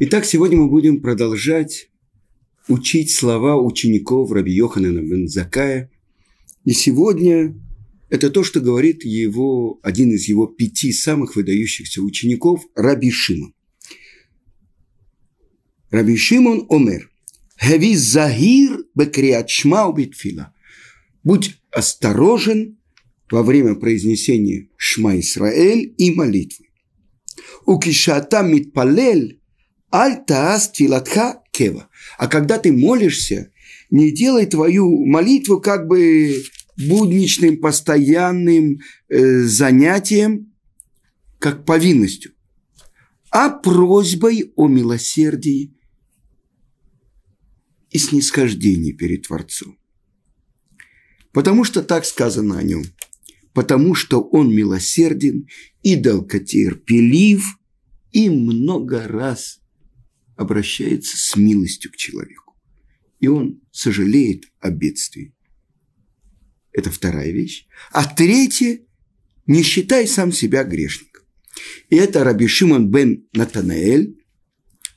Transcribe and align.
Итак, 0.00 0.24
сегодня 0.24 0.58
мы 0.58 0.68
будем 0.68 1.00
продолжать 1.00 1.88
учить 2.66 3.12
слова 3.12 3.56
учеников 3.56 4.32
Раби 4.32 4.52
Йоханана 4.52 4.98
бен 4.98 5.28
Закая. 5.28 5.88
И 6.64 6.72
сегодня 6.72 7.54
это 8.10 8.28
то, 8.30 8.42
что 8.42 8.60
говорит 8.60 9.04
его, 9.04 9.78
один 9.84 10.10
из 10.10 10.24
его 10.28 10.48
пяти 10.48 10.92
самых 10.92 11.36
выдающихся 11.36 12.02
учеников, 12.02 12.64
Раби 12.74 13.12
Шимон. 13.12 13.54
Раби 15.90 16.16
Шимон 16.16 16.66
Омер. 16.70 17.08
Хави 17.56 17.94
загир 17.94 18.84
бекриачма 18.96 19.86
убитфила. 19.86 20.52
Будь 21.22 21.56
осторожен 21.70 22.78
во 23.30 23.44
время 23.44 23.76
произнесения 23.76 24.66
Шма 24.76 25.20
Исраэль 25.20 25.94
и 25.96 26.10
молитвы. 26.10 26.66
У 27.64 27.78
кишата 27.78 28.42
митпалель 28.42 29.40
Аль-Таас 29.94 30.72
Тилатха 30.72 31.40
Кева. 31.52 31.88
А 32.18 32.26
когда 32.26 32.58
ты 32.58 32.72
молишься, 32.72 33.52
не 33.90 34.10
делай 34.10 34.46
твою 34.46 35.06
молитву 35.06 35.60
как 35.60 35.86
бы 35.86 36.42
будничным, 36.76 37.58
постоянным 37.58 38.80
э, 39.08 39.42
занятием, 39.42 40.52
как 41.38 41.64
повинностью, 41.64 42.32
а 43.30 43.50
просьбой 43.50 44.52
о 44.56 44.66
милосердии 44.66 45.76
и 47.90 47.98
снисхождении 47.98 48.90
перед 48.90 49.28
Творцом. 49.28 49.78
Потому 51.32 51.62
что 51.62 51.82
так 51.82 52.04
сказано 52.04 52.58
о 52.58 52.62
нем. 52.64 52.82
Потому 53.52 53.94
что 53.94 54.20
он 54.20 54.52
милосерден 54.52 55.46
и 55.82 55.94
долготерпелив, 55.94 57.44
и 58.10 58.28
много 58.28 59.06
раз 59.06 59.60
обращается 60.36 61.16
с 61.16 61.36
милостью 61.36 61.92
к 61.92 61.96
человеку. 61.96 62.54
И 63.20 63.28
он 63.28 63.60
сожалеет 63.70 64.44
о 64.60 64.70
бедствии. 64.70 65.34
Это 66.72 66.90
вторая 66.90 67.30
вещь. 67.30 67.66
А 67.92 68.04
третье– 68.04 68.80
не 69.46 69.62
считай 69.62 70.06
сам 70.08 70.32
себя 70.32 70.64
грешником. 70.64 71.24
И 71.88 71.96
это 71.96 72.24
Раби 72.24 72.46
Шимон 72.46 72.90
бен 72.90 73.28
Натанаэль. 73.32 74.18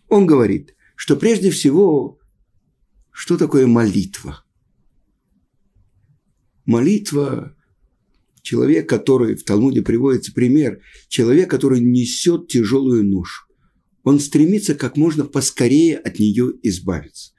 Он 0.08 0.26
говорит, 0.26 0.76
что 0.96 1.18
прежде 1.18 1.52
всего, 1.52 2.20
что 3.12 3.38
такое 3.38 3.68
молитва? 3.68 4.44
Молитва– 6.66 7.56
человек, 8.42 8.88
который, 8.88 9.36
в 9.36 9.44
Талмуде 9.44 9.82
приводится 9.82 10.34
пример, 10.34 10.82
человек, 11.10 11.50
который 11.50 11.82
несет 11.82 12.48
тяжелую 12.48 13.04
ношу 13.04 13.47
он 14.08 14.22
стремится 14.22 14.74
как 14.74 14.96
можно 14.96 15.26
поскорее 15.26 15.98
от 15.98 16.18
нее 16.18 16.54
избавиться. 16.64 17.34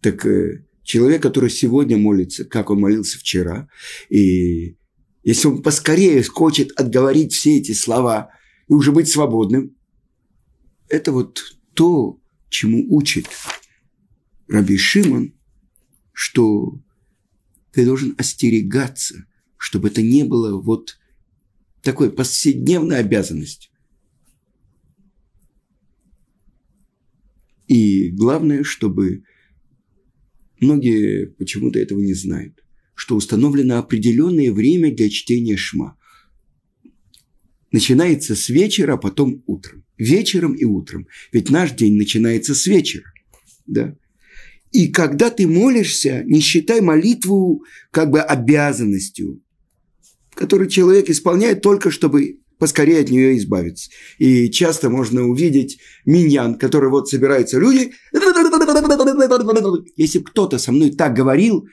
Так 0.00 0.26
э, 0.26 0.64
человек, 0.82 1.22
который 1.22 1.48
сегодня 1.48 1.96
молится, 1.96 2.44
как 2.44 2.70
он 2.70 2.80
молился 2.80 3.20
вчера, 3.20 3.68
и 4.08 4.76
если 5.22 5.46
он 5.46 5.62
поскорее 5.62 6.20
хочет 6.24 6.72
отговорить 6.72 7.32
все 7.32 7.58
эти 7.58 7.72
слова 7.72 8.30
и 8.68 8.72
уже 8.72 8.90
быть 8.90 9.08
свободным, 9.08 9.76
это 10.88 11.12
вот 11.12 11.40
то, 11.74 12.20
чему 12.48 12.84
учит 12.88 13.26
Раби 14.48 14.76
Шимон, 14.76 15.34
что 16.12 16.80
ты 17.70 17.84
должен 17.84 18.16
остерегаться, 18.18 19.24
чтобы 19.56 19.86
это 19.86 20.02
не 20.02 20.24
было 20.24 20.60
вот 20.60 20.98
такой 21.82 22.10
повседневной 22.10 22.98
обязанностью. 22.98 23.70
И 27.68 28.10
главное, 28.10 28.64
чтобы 28.64 29.22
многие 30.58 31.26
почему-то 31.26 31.78
этого 31.78 32.00
не 32.00 32.14
знают, 32.14 32.64
что 32.94 33.14
установлено 33.14 33.78
определенное 33.78 34.50
время 34.52 34.92
для 34.92 35.08
чтения 35.10 35.56
шма. 35.56 35.96
Начинается 37.70 38.34
с 38.34 38.48
вечера, 38.48 38.94
а 38.94 38.96
потом 38.96 39.42
утром. 39.46 39.84
Вечером 39.98 40.54
и 40.54 40.64
утром. 40.64 41.06
Ведь 41.30 41.50
наш 41.50 41.72
день 41.72 41.96
начинается 41.96 42.54
с 42.54 42.66
вечера. 42.66 43.12
Да? 43.66 43.94
И 44.72 44.88
когда 44.88 45.28
ты 45.28 45.46
молишься, 45.46 46.22
не 46.24 46.40
считай 46.40 46.80
молитву 46.80 47.64
как 47.90 48.10
бы 48.10 48.20
обязанностью, 48.20 49.42
которую 50.30 50.70
человек 50.70 51.10
исполняет 51.10 51.60
только 51.60 51.90
чтобы 51.90 52.38
поскорее 52.58 53.00
от 53.00 53.10
нее 53.10 53.38
избавиться. 53.38 53.90
И 54.18 54.50
часто 54.50 54.90
можно 54.90 55.26
увидеть 55.26 55.78
миньян, 56.04 56.58
который 56.58 56.90
вот 56.90 57.08
собираются 57.08 57.58
люди. 57.58 57.92
Если 59.96 60.18
кто-то 60.20 60.58
со 60.58 60.72
мной 60.72 60.90
так 60.90 61.14
говорил, 61.14 61.66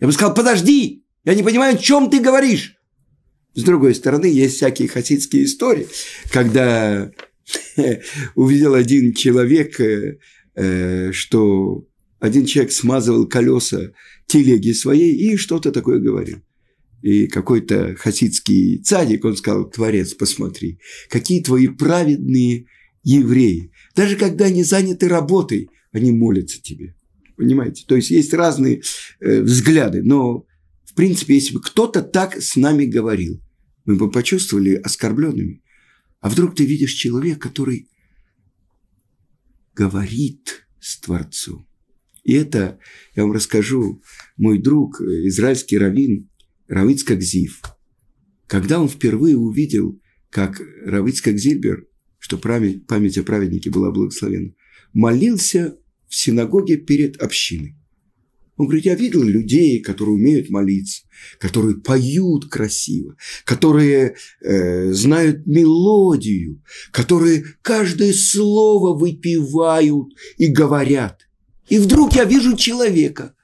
я 0.00 0.06
бы 0.06 0.12
сказал, 0.12 0.34
подожди, 0.34 1.04
я 1.24 1.34
не 1.34 1.42
понимаю, 1.42 1.74
о 1.74 1.78
чем 1.78 2.10
ты 2.10 2.20
говоришь. 2.20 2.74
С 3.54 3.62
другой 3.62 3.94
стороны, 3.94 4.26
есть 4.26 4.56
всякие 4.56 4.88
хасидские 4.88 5.44
истории, 5.44 5.88
когда 6.32 7.10
увидел 8.34 8.74
один 8.74 9.14
человек, 9.14 9.80
э, 9.80 10.18
э, 10.54 11.12
что 11.12 11.84
один 12.20 12.46
человек 12.46 12.72
смазывал 12.72 13.26
колеса 13.26 13.90
телеги 14.26 14.72
своей 14.72 15.14
и 15.14 15.36
что-то 15.36 15.72
такое 15.72 15.98
говорил 15.98 16.42
и 17.02 17.26
какой-то 17.26 17.94
хасидский 17.96 18.78
цадик, 18.82 19.24
он 19.24 19.36
сказал, 19.36 19.70
Творец, 19.70 20.14
посмотри, 20.14 20.80
какие 21.08 21.42
твои 21.42 21.68
праведные 21.68 22.66
евреи. 23.02 23.72
Даже 23.94 24.16
когда 24.16 24.46
они 24.46 24.62
заняты 24.62 25.08
работой, 25.08 25.70
они 25.92 26.10
молятся 26.12 26.60
тебе. 26.60 26.94
Понимаете? 27.36 27.84
То 27.86 27.96
есть 27.96 28.10
есть 28.10 28.34
разные 28.34 28.82
э, 29.20 29.42
взгляды, 29.42 30.02
но 30.02 30.44
в 30.84 30.94
принципе, 30.94 31.34
если 31.34 31.54
бы 31.54 31.62
кто-то 31.62 32.02
так 32.02 32.42
с 32.42 32.56
нами 32.56 32.84
говорил, 32.84 33.40
мы 33.84 33.96
бы 33.96 34.10
почувствовали 34.10 34.74
оскорбленными. 34.74 35.62
А 36.20 36.28
вдруг 36.28 36.56
ты 36.56 36.66
видишь 36.66 36.92
человека, 36.92 37.48
который 37.48 37.88
говорит 39.74 40.66
с 40.80 40.98
Творцом. 40.98 41.68
И 42.24 42.34
это, 42.34 42.78
я 43.14 43.22
вам 43.22 43.32
расскажу, 43.32 44.02
мой 44.36 44.58
друг, 44.58 45.00
э, 45.00 45.28
израильский 45.28 45.78
раввин, 45.78 46.27
Равицкак 46.68 47.22
Зив, 47.22 47.62
когда 48.46 48.80
он 48.80 48.88
впервые 48.88 49.36
увидел, 49.36 50.00
как 50.30 50.60
Равицкак 50.84 51.38
Зильбер, 51.38 51.86
что 52.18 52.36
память, 52.36 52.86
память 52.86 53.18
о 53.18 53.22
праведнике 53.22 53.70
была 53.70 53.90
благословена, 53.90 54.52
молился 54.92 55.78
в 56.08 56.14
синагоге 56.14 56.76
перед 56.76 57.16
общиной. 57.22 57.74
Он 58.56 58.66
говорит, 58.66 58.86
я 58.86 58.96
видел 58.96 59.22
людей, 59.22 59.80
которые 59.80 60.16
умеют 60.16 60.50
молиться, 60.50 61.04
которые 61.38 61.76
поют 61.76 62.50
красиво, 62.50 63.16
которые 63.44 64.16
э, 64.42 64.92
знают 64.92 65.46
мелодию, 65.46 66.60
которые 66.90 67.44
каждое 67.62 68.12
слово 68.12 68.98
выпивают 68.98 70.08
и 70.38 70.48
говорят. 70.48 71.28
И 71.68 71.78
вдруг 71.78 72.14
я 72.14 72.24
вижу 72.24 72.56
человека, 72.56 73.36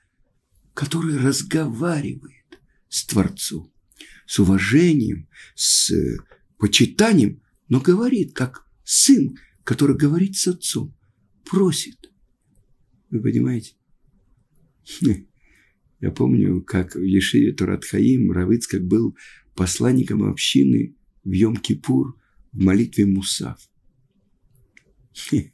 который 0.75 1.17
разговаривает 1.17 2.34
с 2.95 3.05
Творцом, 3.07 3.73
с 4.25 4.39
уважением, 4.39 5.29
с 5.57 5.91
э, 5.91 6.19
почитанием, 6.59 7.43
но 7.69 7.81
говорит, 7.81 8.35
как 8.35 8.65
сын, 8.85 9.37
который 9.65 9.97
говорит 9.97 10.37
с 10.37 10.47
отцом, 10.47 10.95
просит. 11.45 12.13
Вы 13.11 13.21
понимаете? 13.21 13.75
Я 16.01 16.13
помню, 16.13 16.63
как 16.63 16.95
в 16.95 17.03
Ешиве 17.03 17.53
Туратхаим 17.53 18.31
Равыцкак 18.31 18.85
был 18.85 19.17
посланником 19.57 20.23
общины 20.23 20.95
в 21.25 21.33
Йом-Кипур 21.33 22.13
в 22.53 22.63
молитве 22.63 23.07
Мусав. 23.07 23.59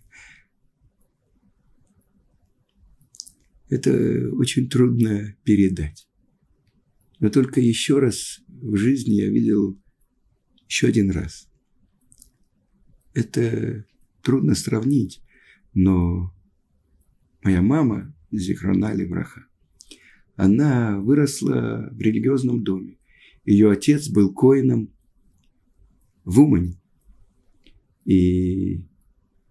Это 3.70 4.28
очень 4.32 4.68
трудно 4.68 5.34
передать. 5.44 6.09
Но 7.20 7.28
только 7.28 7.60
еще 7.60 7.98
раз 7.98 8.40
в 8.48 8.76
жизни 8.76 9.12
я 9.12 9.28
видел 9.28 9.78
еще 10.66 10.88
один 10.88 11.10
раз. 11.10 11.48
Это 13.12 13.84
трудно 14.22 14.54
сравнить, 14.54 15.22
но 15.74 16.34
моя 17.42 17.60
мама, 17.60 18.14
Зихрана 18.30 18.94
Левраха, 18.94 19.46
она 20.36 20.98
выросла 20.98 21.90
в 21.92 22.00
религиозном 22.00 22.64
доме. 22.64 22.96
Ее 23.44 23.70
отец 23.70 24.08
был 24.08 24.32
коином 24.32 24.90
в 26.24 26.40
Умане. 26.40 26.80
И 28.06 28.86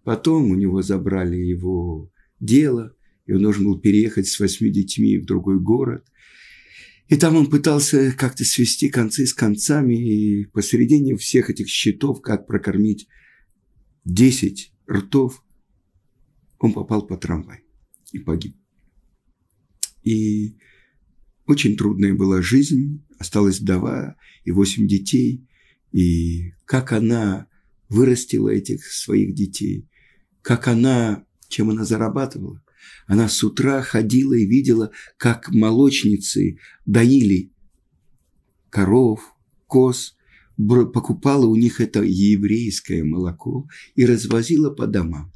потом 0.03 0.49
у 0.49 0.55
него 0.55 0.81
забрали 0.81 1.35
его 1.35 2.11
дело, 2.39 2.95
и 3.27 3.33
он 3.33 3.43
должен 3.43 3.65
был 3.65 3.79
переехать 3.79 4.27
с 4.27 4.39
восьми 4.39 4.71
детьми 4.71 5.19
в 5.19 5.25
другой 5.25 5.59
город– 5.59 6.03
и 7.09 7.17
там 7.17 7.35
он 7.35 7.49
пытался 7.49 8.11
как-то 8.11 8.45
свести 8.45 8.87
концы 8.89 9.25
с 9.25 9.33
концами, 9.33 9.95
и 9.95 10.45
посередине 10.45 11.17
всех 11.17 11.49
этих 11.49 11.67
счетов, 11.67 12.21
как 12.21 12.45
прокормить 12.45 13.07
10 14.05 14.71
ртов, 14.89 15.43
он 16.59 16.71
попал 16.73 17.07
по 17.07 17.17
трамвай 17.17 17.63
и 18.11 18.19
погиб. 18.19 18.55
И 20.03 20.55
очень 21.47 21.75
трудная 21.75 22.13
была 22.13 22.43
жизнь, 22.43 23.03
осталась 23.17 23.59
вдова 23.59 24.15
и 24.43 24.51
восемь 24.51 24.87
детей. 24.87 25.47
И 25.91 26.51
как 26.65 26.91
она 26.91 27.47
вырастила 27.89 28.49
этих 28.49 28.85
своих 28.85 29.33
детей, 29.33 29.89
как 30.43 30.67
она, 30.67 31.25
чем 31.47 31.71
она 31.71 31.85
зарабатывала. 31.85 32.63
Она 33.07 33.29
с 33.29 33.43
утра 33.43 33.81
ходила 33.81 34.33
и 34.33 34.45
видела, 34.45 34.91
как 35.17 35.49
молочницы 35.49 36.57
доили 36.85 37.51
коров, 38.69 39.35
коз, 39.67 40.15
покупала 40.57 41.45
у 41.45 41.55
них 41.55 41.79
это 41.79 42.01
еврейское 42.03 43.03
молоко 43.03 43.67
и 43.95 44.05
развозила 44.05 44.69
по 44.69 44.87
домам. 44.87 45.31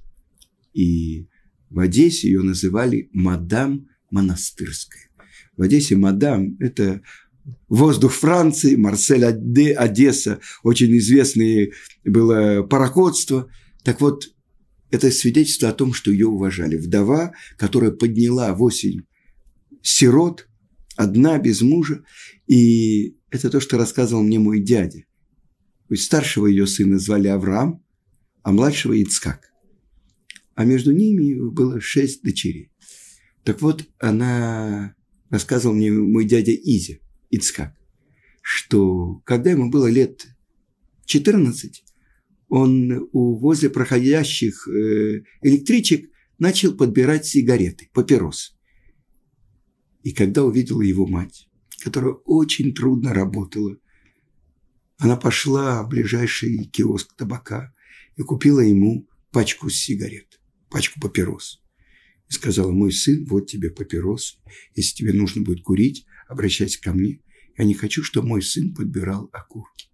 И 0.74 1.28
в 1.70 1.80
Одессе 1.80 2.28
ее 2.28 2.42
называли 2.42 3.10
мадам 3.14 3.88
монастырская. 4.12 5.10
В 5.56 5.62
Одессе 5.62 5.96
мадам– 5.96 6.58
это 6.60 7.02
воздух 7.68 8.14
Франции, 8.14 8.76
Марсель 8.76 9.26
Одесса, 9.26 10.40
очень 10.64 10.98
известное 10.98 11.72
было 12.04 12.64
пароходство. 12.64 13.50
Так 13.84 14.02
вот, 14.02 14.30
это 14.94 15.10
свидетельство 15.10 15.70
о 15.70 15.74
том, 15.74 15.92
что 15.92 16.12
ее 16.12 16.28
уважали. 16.28 16.78
Вдова, 16.78 17.34
которая 17.58 17.90
подняла 17.90 18.54
восемь 18.54 19.02
сирот, 19.82 20.48
одна, 20.96 21.40
без 21.40 21.62
мужа. 21.62 22.04
И 22.46 23.18
это 23.32 23.50
то, 23.50 23.60
что 23.60 23.80
рассказывал 23.80 24.22
мне 24.22 24.38
мой 24.38 24.60
дядя. 24.60 25.00
То 25.88 25.96
есть 25.96 26.04
старшего 26.04 26.46
ее 26.46 26.68
сына 26.68 27.00
звали 27.00 27.28
Авраам, 27.28 27.84
а 28.44 28.52
младшего 28.52 28.94
Ицкак. 28.94 29.52
А 30.54 30.64
между 30.64 30.92
ними 30.92 31.40
было 31.50 31.82
шесть 31.82 32.22
дочерей. 32.22 32.72
Так 33.44 33.64
вот, 33.64 33.84
она 33.98 34.94
рассказывал 35.32 35.74
мне 35.74 35.92
мой 35.92 36.26
дядя 36.26 36.54
Изя, 36.54 37.00
Ицкак, 37.32 37.76
что 38.44 39.24
когда 39.26 39.50
ему 39.50 39.72
было 39.72 39.88
лет 39.88 40.28
14, 41.06 41.83
он 42.56 43.10
у, 43.14 43.36
возле 43.40 43.68
проходящих 43.68 44.68
э, 44.68 45.24
электричек 45.42 46.12
начал 46.38 46.78
подбирать 46.78 47.26
сигареты, 47.26 47.90
папиросы. 47.94 48.54
И 50.04 50.12
когда 50.12 50.44
увидела 50.44 50.84
его 50.84 51.08
мать, 51.08 51.50
которая 51.84 52.14
очень 52.14 52.76
трудно 52.76 53.12
работала, 53.12 53.76
она 55.00 55.16
пошла 55.16 55.82
в 55.82 55.90
ближайший 55.90 56.66
киоск 56.66 57.16
табака 57.16 57.74
и 58.18 58.22
купила 58.22 58.60
ему 58.60 59.08
пачку 59.32 59.72
сигарет, 59.72 60.40
пачку 60.70 61.00
папирос 61.00 61.60
и 62.30 62.34
сказала, 62.34 62.72
мой 62.72 62.92
сын, 62.92 63.26
вот 63.26 63.48
тебе 63.48 63.72
папирос, 63.72 64.38
если 64.76 64.98
тебе 64.98 65.14
нужно 65.14 65.42
будет 65.42 65.64
курить, 65.64 66.06
обращайся 66.28 66.80
ко 66.80 66.94
мне. 66.94 67.20
Я 67.58 67.66
не 67.66 67.74
хочу, 67.74 68.04
чтобы 68.04 68.28
мой 68.28 68.44
сын 68.44 68.76
подбирал 68.76 69.28
окурки. 69.34 69.88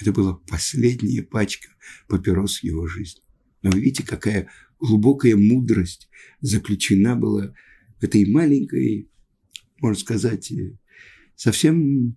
Это 0.00 0.12
была 0.12 0.34
последняя 0.34 1.22
пачка 1.22 1.68
папирос 2.08 2.58
в 2.58 2.64
его 2.64 2.86
жизни. 2.86 3.22
Но 3.62 3.70
вы 3.70 3.80
видите, 3.80 4.06
какая 4.06 4.50
глубокая 4.78 5.36
мудрость 5.36 6.08
заключена 6.40 7.16
была 7.16 7.54
в 7.98 8.04
этой 8.04 8.30
маленькой, 8.30 9.10
можно 9.80 9.98
сказать, 9.98 10.52
э, 10.52 10.78
совсем 11.34 12.16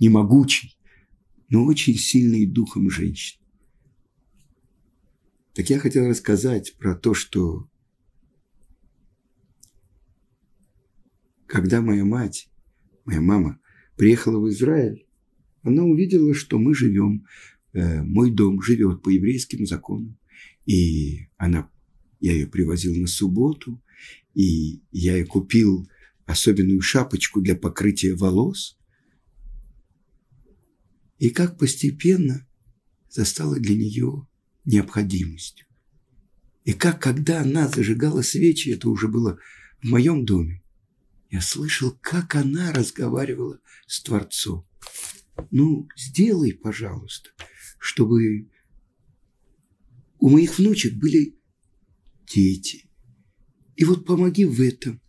не 0.00 0.08
могучей, 0.08 0.78
но 1.48 1.64
очень 1.64 1.94
сильной 1.94 2.46
духом 2.46 2.90
женщины. 2.90 3.42
Так 5.54 5.68
я 5.68 5.78
хотел 5.78 6.08
рассказать 6.08 6.74
про 6.78 6.94
то, 6.94 7.12
что 7.12 7.68
когда 11.46 11.82
моя 11.82 12.06
мать, 12.06 12.48
моя 13.04 13.20
мама 13.20 13.60
приехала 13.96 14.38
в 14.40 14.48
Израиль, 14.48 15.06
она 15.62 15.84
увидела, 15.84 16.34
что 16.34 16.58
мы 16.58 16.74
живем, 16.74 17.24
э, 17.72 18.02
мой 18.02 18.30
дом 18.30 18.62
живет 18.62 19.02
по 19.02 19.08
еврейским 19.08 19.66
законам. 19.66 20.18
И 20.66 21.28
она, 21.36 21.70
я 22.20 22.32
ее 22.32 22.46
привозил 22.46 22.94
на 22.96 23.06
субботу, 23.06 23.82
и 24.34 24.82
я 24.90 25.16
ей 25.16 25.24
купил 25.24 25.88
особенную 26.26 26.80
шапочку 26.80 27.40
для 27.40 27.54
покрытия 27.54 28.14
волос. 28.14 28.78
И 31.18 31.30
как 31.30 31.58
постепенно 31.58 32.46
застала 33.08 33.58
для 33.58 33.76
нее 33.76 34.26
необходимостью. 34.64 35.66
И 36.64 36.72
как, 36.72 37.00
когда 37.00 37.42
она 37.42 37.68
зажигала 37.68 38.22
свечи, 38.22 38.70
это 38.70 38.88
уже 38.88 39.08
было 39.08 39.38
в 39.82 39.88
моем 39.88 40.24
доме, 40.24 40.62
я 41.30 41.40
слышал, 41.40 41.96
как 42.00 42.34
она 42.34 42.72
разговаривала 42.72 43.58
с 43.86 44.02
Творцом. 44.02 44.66
Ну, 45.50 45.88
сделай, 45.96 46.52
пожалуйста, 46.52 47.30
чтобы 47.78 48.48
у 50.18 50.28
моих 50.28 50.58
внучек 50.58 50.94
были 50.94 51.36
дети. 52.32 52.88
И 53.76 53.84
вот 53.84 54.06
помоги 54.06 54.44
в 54.44 54.60
этом. 54.60 55.00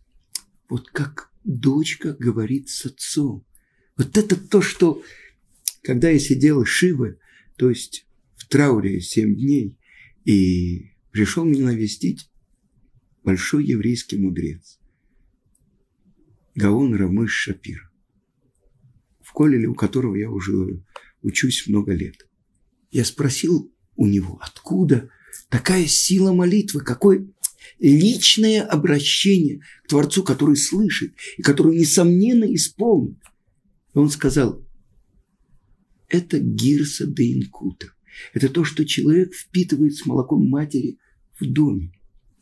Вот 0.68 0.88
как 0.90 1.32
дочка 1.44 2.14
говорит 2.14 2.68
с 2.68 2.86
отцом. 2.86 3.46
Вот 3.96 4.16
это 4.16 4.36
то, 4.36 4.60
что, 4.60 5.02
когда 5.82 6.10
я 6.10 6.18
сидел 6.18 6.64
Шивы, 6.64 7.18
то 7.56 7.70
есть 7.70 8.06
в 8.34 8.48
трауре 8.48 9.00
семь 9.00 9.36
дней, 9.36 9.78
и 10.24 10.90
пришел 11.12 11.44
меня 11.44 11.66
навестить 11.66 12.30
большой 13.22 13.66
еврейский 13.66 14.18
мудрец, 14.18 14.80
Гаон 16.54 16.94
Рамыш 16.94 17.32
Шапир, 17.32 17.90
в 19.34 19.36
колеле, 19.36 19.66
у 19.66 19.74
которого 19.74 20.14
я 20.14 20.30
уже 20.30 20.84
учусь 21.22 21.66
много 21.66 21.92
лет. 21.92 22.28
Я 22.92 23.04
спросил 23.04 23.72
у 23.96 24.06
него, 24.06 24.38
откуда 24.40 25.10
такая 25.48 25.86
сила 25.86 26.32
молитвы, 26.32 26.82
какое 26.82 27.26
личное 27.80 28.62
обращение 28.62 29.60
к 29.84 29.88
Творцу, 29.88 30.22
который 30.22 30.56
слышит 30.56 31.14
и 31.36 31.42
который, 31.42 31.76
несомненно, 31.76 32.44
исполнит. 32.54 33.18
И 33.94 33.98
он 33.98 34.08
сказал, 34.08 34.64
это 36.08 36.38
гирса 36.38 37.04
де 37.06 37.34
инкута. 37.34 37.88
Это 38.34 38.48
то, 38.48 38.62
что 38.62 38.86
человек 38.86 39.34
впитывает 39.34 39.96
с 39.96 40.06
молоком 40.06 40.48
матери 40.48 40.98
в 41.40 41.44
доме, 41.44 41.92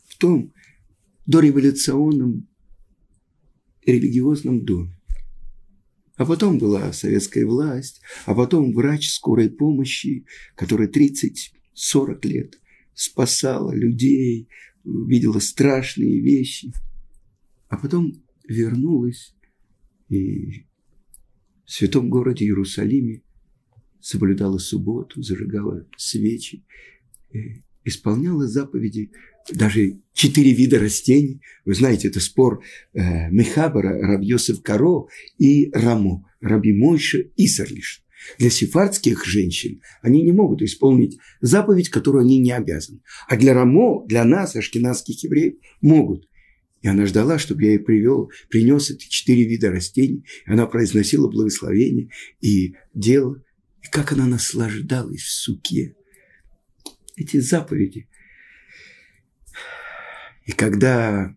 в 0.05 0.17
том 0.19 0.53
дореволюционном 1.25 2.47
религиозном 3.83 4.63
доме. 4.63 4.95
А 6.15 6.25
потом 6.25 6.59
была 6.59 6.93
советская 6.93 7.45
власть, 7.45 8.01
а 8.25 8.35
потом 8.35 8.73
врач 8.73 9.09
скорой 9.09 9.49
помощи, 9.49 10.25
который 10.55 10.87
30-40 10.87 12.27
лет 12.27 12.59
спасала 12.93 13.73
людей, 13.73 14.47
видела 14.83 15.39
страшные 15.39 16.21
вещи. 16.21 16.71
А 17.67 17.77
потом 17.77 18.13
вернулась 18.47 19.33
и 20.09 20.65
в 21.65 21.71
святом 21.71 22.09
городе 22.09 22.45
Иерусалиме 22.45 23.23
соблюдала 23.99 24.57
субботу, 24.59 25.23
зажигала 25.23 25.87
свечи, 25.97 26.63
исполняла 27.83 28.47
заповеди, 28.47 29.11
даже 29.51 29.99
четыре 30.13 30.53
вида 30.53 30.79
растений. 30.79 31.41
Вы 31.65 31.75
знаете, 31.75 32.07
это 32.07 32.19
спор 32.19 32.63
э, 32.93 33.29
Мехабара, 33.29 33.99
Рабьосов 33.99 34.61
Каро 34.61 35.07
и 35.37 35.69
Рамо, 35.71 36.29
Раби 36.41 36.73
Мойша 36.73 37.19
и 37.35 37.47
Сарлиш. 37.47 38.03
Для 38.39 38.49
сефардских 38.49 39.25
женщин 39.25 39.81
они 40.01 40.21
не 40.21 40.31
могут 40.31 40.61
исполнить 40.61 41.17
заповедь, 41.41 41.89
которую 41.89 42.23
они 42.23 42.39
не 42.39 42.51
обязаны. 42.51 43.01
А 43.27 43.35
для 43.35 43.53
Рамо, 43.53 44.05
для 44.07 44.23
нас, 44.23 44.55
ашкенадских 44.55 45.23
евреев, 45.23 45.55
могут. 45.81 46.27
И 46.81 46.87
она 46.87 47.05
ждала, 47.05 47.37
чтобы 47.37 47.63
я 47.63 47.71
ей 47.71 47.79
привел, 47.79 48.29
принес 48.49 48.91
эти 48.91 49.07
четыре 49.07 49.43
вида 49.45 49.71
растений. 49.71 50.25
И 50.45 50.51
она 50.51 50.67
произносила 50.67 51.29
благословение 51.29 52.09
и 52.41 52.75
делала 52.93 53.41
и 53.81 53.87
как 53.87 54.13
она 54.13 54.25
наслаждалась 54.25 55.21
в 55.21 55.31
суке. 55.31 55.95
Эти 57.15 57.37
заповеди. 57.39 58.07
И 60.45 60.51
когда 60.51 61.35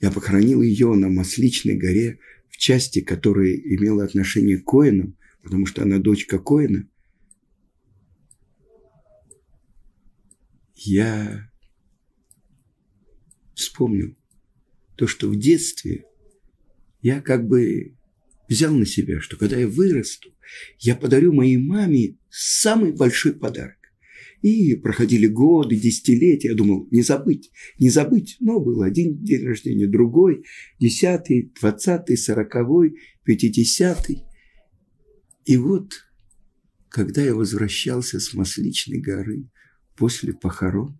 я 0.00 0.10
похоронил 0.10 0.62
ее 0.62 0.94
на 0.94 1.08
Масличной 1.08 1.76
горе, 1.76 2.18
в 2.48 2.56
части, 2.56 3.00
которая 3.00 3.52
имела 3.52 4.04
отношение 4.04 4.58
к 4.58 4.64
Коинам, 4.64 5.16
потому 5.42 5.66
что 5.66 5.82
она 5.82 5.98
дочка 5.98 6.38
Коина, 6.38 6.88
я 10.74 11.50
вспомнил 13.54 14.16
то, 14.96 15.06
что 15.06 15.28
в 15.28 15.36
детстве 15.36 16.04
я 17.02 17.20
как 17.20 17.46
бы 17.46 17.94
взял 18.48 18.72
на 18.74 18.86
себя, 18.86 19.20
что 19.20 19.36
когда 19.36 19.56
я 19.56 19.68
вырасту, 19.68 20.34
я 20.78 20.96
подарю 20.96 21.32
моей 21.32 21.58
маме 21.58 22.16
самый 22.30 22.92
большой 22.92 23.34
подарок. 23.34 23.79
И 24.42 24.74
проходили 24.74 25.26
годы, 25.26 25.76
десятилетия. 25.76 26.48
Я 26.48 26.54
думал, 26.54 26.88
не 26.90 27.02
забыть, 27.02 27.50
не 27.78 27.90
забыть. 27.90 28.36
Но 28.40 28.58
был 28.58 28.82
один 28.82 29.22
день 29.22 29.44
рождения, 29.44 29.86
другой, 29.86 30.44
десятый, 30.78 31.52
двадцатый, 31.60 32.16
сороковой, 32.16 32.96
пятидесятый. 33.24 34.24
И 35.44 35.56
вот, 35.56 35.92
когда 36.88 37.22
я 37.22 37.34
возвращался 37.34 38.18
с 38.18 38.32
Масличной 38.32 39.00
горы 39.00 39.50
после 39.96 40.32
похорон, 40.32 40.98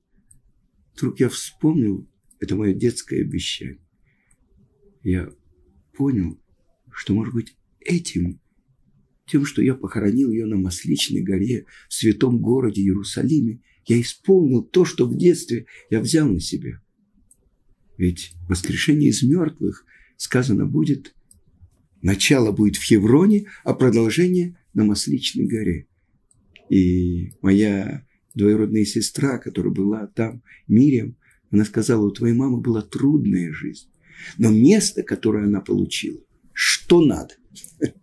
вдруг 0.94 1.18
я 1.20 1.28
вспомнил, 1.28 2.06
это 2.40 2.56
мое 2.56 2.75
детское 2.75 3.23
обещание. 3.23 3.80
Я 5.02 5.30
понял, 5.94 6.38
что, 6.92 7.14
может 7.14 7.32
быть, 7.32 7.56
этим 7.80 8.40
тем, 9.30 9.44
что 9.44 9.62
я 9.62 9.75
похоронил 9.75 10.30
ее 10.30 10.46
на 10.46 10.56
Масличной 10.56 11.22
горе, 11.22 11.66
в 11.88 11.94
святом 11.94 12.38
городе 12.38 12.82
Иерусалиме, 12.82 13.60
я 13.87 14.00
исполнил 14.00 14.62
то, 14.62 14.84
что 14.84 15.06
в 15.06 15.16
детстве 15.16 15.66
я 15.90 16.00
взял 16.00 16.28
на 16.28 16.40
себя. 16.40 16.80
Ведь 17.96 18.32
воскрешение 18.49 19.10
из 19.10 19.22
мертвых, 19.22 19.84
сказано 20.16 20.66
будет, 20.66 21.14
начало 22.02 22.52
будет 22.52 22.76
в 22.76 22.82
Хевроне, 22.82 23.46
а 23.64 23.75
продолжение 23.75 24.58
на 24.75 24.84
Масличной 24.84 25.46
горе. 25.46 25.87
И 26.68 27.32
моя 27.42 28.06
двоюродная 28.34 28.84
сестра, 28.84 29.38
которая 29.38 29.72
была 29.72 30.06
там, 30.06 30.42
Мириам, 30.68 31.16
она 31.50 31.64
сказала, 31.64 32.06
у 32.06 32.10
твоей 32.10 32.34
мамы 32.34 32.60
была 32.60 32.82
трудная 32.82 33.52
жизнь. 33.52 33.88
Но 34.38 34.50
место, 34.50 35.02
которое 35.02 35.44
она 35.44 35.60
получила, 35.60 36.20
что 36.62 37.00
надо. 37.00 37.35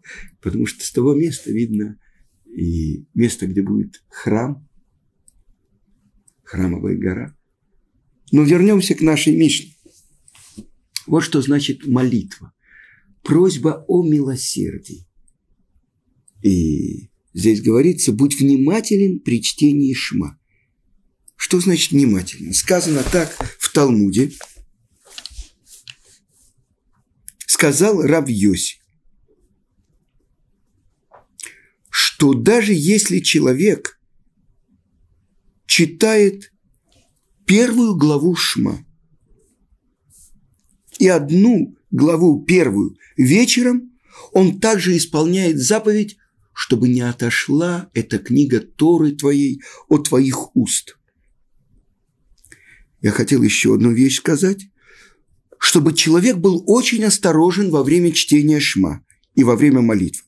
Потому 0.41 0.65
что 0.65 0.83
с 0.83 0.91
того 0.91 1.13
места 1.13 1.51
видно 1.51 1.99
и 2.45 3.05
место, 3.13 3.45
где 3.45 3.61
будет 3.61 4.03
храм, 4.09 4.67
храмовая 6.43 6.97
гора. 6.97 7.37
Но 8.31 8.41
вернемся 8.41 8.95
к 8.95 9.01
нашей 9.01 9.35
Мишне. 9.37 9.75
Вот 11.05 11.21
что 11.21 11.39
значит 11.43 11.85
молитва. 11.85 12.51
Просьба 13.21 13.85
о 13.87 14.03
милосердии. 14.03 15.07
И 16.41 17.11
здесь 17.35 17.61
говорится, 17.61 18.11
будь 18.11 18.39
внимателен 18.39 19.19
при 19.19 19.43
чтении 19.43 19.93
Шма. 19.93 20.39
Что 21.35 21.59
значит 21.59 21.91
внимателен? 21.91 22.53
Сказано 22.53 23.03
так 23.03 23.31
в 23.59 23.71
Талмуде. 23.71 24.31
Сказал 27.57 28.03
Рав 28.03 28.29
Йосиф. 28.29 28.77
что 31.89 32.35
даже 32.35 32.73
если 32.73 33.17
человек 33.17 33.99
читает 35.65 36.53
первую 37.47 37.95
главу 37.95 38.35
Шма 38.35 38.85
и 40.99 41.07
одну 41.07 41.75
главу 41.89 42.43
первую 42.43 42.95
вечером, 43.17 43.97
он 44.33 44.59
также 44.59 44.95
исполняет 44.95 45.57
заповедь, 45.57 46.17
чтобы 46.53 46.87
не 46.87 47.01
отошла 47.01 47.89
эта 47.95 48.19
книга 48.19 48.59
Торы 48.59 49.13
твоей 49.13 49.63
от 49.87 50.09
твоих 50.09 50.55
уст. 50.55 50.99
Я 53.01 53.09
хотел 53.09 53.41
еще 53.41 53.73
одну 53.73 53.91
вещь 53.91 54.17
сказать, 54.17 54.69
чтобы 55.67 55.93
человек 55.93 56.37
был 56.37 56.63
очень 56.65 57.03
осторожен 57.03 57.71
во 57.71 57.83
время 57.83 58.13
чтения 58.13 58.61
Шма 58.61 59.03
и 59.35 59.43
во 59.43 59.57
время 59.57 59.81
молитвы. 59.81 60.23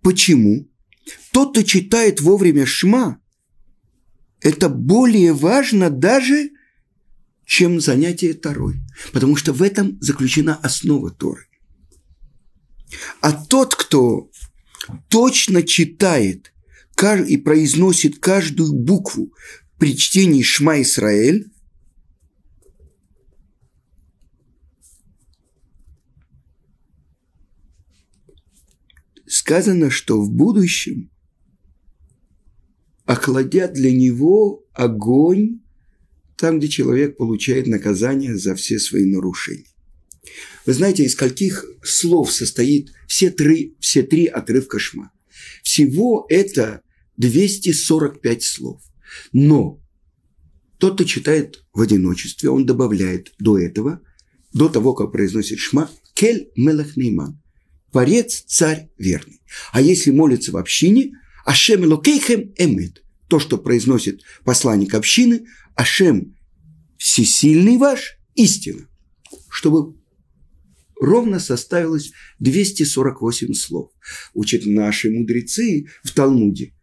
Почему? 0.00 0.68
Тот, 1.30 1.52
кто 1.52 1.62
читает 1.62 2.20
вовремя 2.20 2.66
Шма, 2.66 3.20
это 4.40 4.68
более 4.68 5.32
важно 5.32 5.88
даже, 5.88 6.50
чем 7.44 7.80
занятие 7.80 8.34
Торой. 8.34 8.80
Потому 9.12 9.36
что 9.36 9.52
в 9.52 9.62
этом 9.62 9.98
заключена 10.00 10.56
основа 10.56 11.12
Торы. 11.12 11.46
А 13.20 13.32
тот, 13.32 13.76
кто 13.76 14.28
точно 15.08 15.62
читает 15.62 16.52
и 17.28 17.36
произносит 17.36 18.18
каждую 18.18 18.72
букву 18.72 19.32
при 19.78 19.96
чтении 19.96 20.42
Шма 20.42 20.82
Исраэль, 20.82 21.52
сказано, 29.48 29.88
что 29.88 30.20
в 30.20 30.30
будущем 30.30 31.10
охладят 33.06 33.72
для 33.72 33.90
него 33.90 34.66
огонь 34.74 35.60
там, 36.36 36.58
где 36.58 36.68
человек 36.68 37.16
получает 37.16 37.66
наказание 37.66 38.36
за 38.36 38.54
все 38.54 38.78
свои 38.78 39.06
нарушения. 39.06 39.64
Вы 40.66 40.74
знаете, 40.74 41.04
из 41.04 41.14
каких 41.14 41.64
слов 41.82 42.30
состоит 42.30 42.92
все 43.06 43.30
три, 43.30 43.74
все 43.80 44.02
три 44.02 44.26
отрывка 44.26 44.78
Шма? 44.78 45.12
Всего 45.62 46.26
это 46.28 46.82
245 47.16 48.42
слов. 48.42 48.82
Но 49.32 49.80
тот, 50.76 50.96
кто 50.96 51.04
читает 51.04 51.64
в 51.72 51.80
одиночестве, 51.80 52.50
он 52.50 52.66
добавляет 52.66 53.32
до 53.38 53.58
этого, 53.58 54.02
до 54.52 54.68
того, 54.68 54.92
как 54.92 55.10
произносит 55.10 55.58
Шма, 55.58 55.90
Кель 56.12 56.50
Мелах 56.54 56.98
Нейман. 56.98 57.40
Творец, 57.92 58.44
царь 58.46 58.90
верный. 58.98 59.40
А 59.72 59.80
если 59.80 60.10
молится 60.10 60.52
в 60.52 60.56
общине, 60.56 61.12
Ашем 61.44 61.84
Элокейхем 61.84 62.52
Эмет, 62.58 63.02
то, 63.28 63.38
что 63.38 63.58
произносит 63.58 64.22
посланник 64.44 64.94
общины, 64.94 65.46
Ашем 65.74 66.36
всесильный 66.98 67.76
ваш, 67.78 68.18
истина. 68.34 68.88
Чтобы 69.48 69.96
ровно 71.00 71.38
составилось 71.38 72.12
248 72.40 73.54
слов. 73.54 73.90
Учат 74.34 74.66
наши 74.66 75.10
мудрецы 75.10 75.86
в 76.02 76.12
Талмуде, 76.12 76.74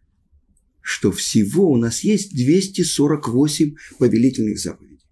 что 0.80 1.12
всего 1.12 1.70
у 1.70 1.76
нас 1.76 2.00
есть 2.00 2.34
248 2.34 3.74
повелительных 3.98 4.58
заповедей, 4.58 5.04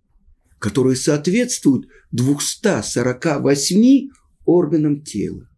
которые 0.58 0.96
соответствуют 0.96 1.86
248 2.12 4.08
органам 4.44 5.02
тела. 5.02 5.48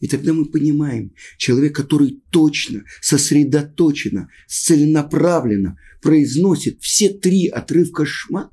И 0.00 0.08
тогда 0.08 0.32
мы 0.32 0.44
понимаем, 0.44 1.12
человек, 1.36 1.74
который 1.74 2.22
точно, 2.30 2.84
сосредоточенно, 3.00 4.28
целенаправленно 4.46 5.76
произносит 6.00 6.80
все 6.80 7.10
три 7.10 7.48
отрывка 7.48 8.04
шма, 8.04 8.50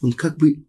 он 0.00 0.12
как 0.12 0.38
бы 0.38 0.64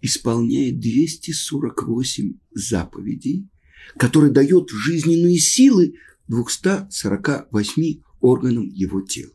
исполняет 0.00 0.80
248 0.80 2.34
заповедей, 2.52 3.48
которые 3.96 4.32
дают 4.32 4.70
жизненные 4.70 5.38
силы 5.38 5.94
248 6.28 8.02
органам 8.20 8.68
его 8.68 9.02
тела. 9.02 9.32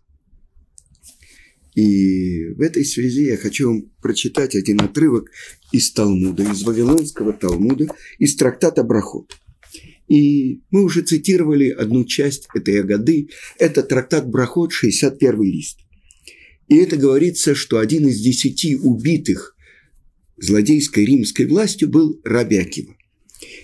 И 1.76 2.54
в 2.54 2.62
этой 2.62 2.86
связи 2.86 3.26
я 3.26 3.38
хочу 3.38 3.68
вам 3.68 3.92
прочитать 4.02 4.56
один 4.56 4.80
отрывок 4.82 5.30
из 5.74 5.92
Талмуда, 5.92 6.44
из 6.44 6.64
Вавилонского 6.64 7.34
Талмуда, 7.34 7.88
из 8.18 8.36
трактата 8.38 8.82
Брахот. 8.84 9.38
И 10.08 10.62
мы 10.72 10.84
уже 10.84 11.02
цитировали 11.02 11.70
одну 11.70 12.06
часть 12.06 12.48
этой 12.54 12.80
Агады. 12.80 13.30
Это 13.60 13.84
трактат 13.84 14.30
Брахот, 14.30 14.72
61 14.72 15.42
лист. 15.42 15.80
И 16.70 16.78
это 16.78 16.96
говорится, 16.96 17.56
что 17.56 17.80
один 17.80 18.08
из 18.08 18.22
десяти 18.22 18.76
убитых 18.76 19.56
злодейской 20.38 21.06
римской 21.06 21.46
властью 21.46 21.90
был 21.90 22.20
Раби 22.24 22.58
Акива. 22.58 22.96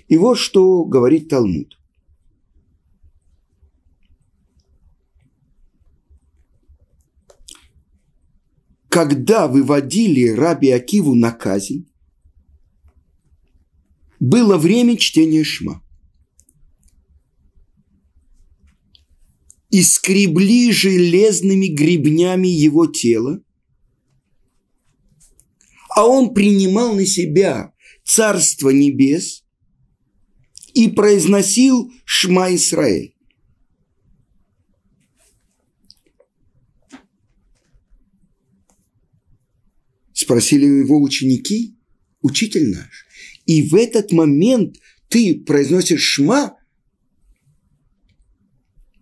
И 0.08 0.18
вот 0.18 0.38
что 0.38 0.84
говорит 0.84 1.30
Талмуд. 1.30 1.78
Когда 8.92 9.48
выводили 9.48 10.28
Раби 10.28 10.70
Акиву 10.70 11.16
на 11.16 11.32
казнь, 11.32 11.88
было 14.20 14.58
время 14.58 14.98
чтения 14.98 15.46
Шма. 15.46 15.82
И 19.70 19.82
скребли 19.82 20.74
железными 20.74 21.68
гребнями 21.68 22.50
его 22.50 22.86
тело, 22.86 23.42
а 25.96 26.06
он 26.06 26.34
принимал 26.34 26.94
на 26.94 27.06
себя 27.06 27.74
Царство 28.04 28.72
Небес 28.72 29.46
и 30.74 30.90
произносил 30.90 31.94
Шма 32.04 32.54
Исраэль. 32.56 33.16
Спросили 40.22 40.66
его 40.66 41.02
ученики, 41.02 41.76
учитель 42.22 42.70
наш. 42.70 43.08
И 43.48 43.64
в 43.64 43.74
этот 43.74 44.12
момент 44.12 44.78
ты 45.10 45.34
произносишь 45.34 46.04
шма, 46.04 46.60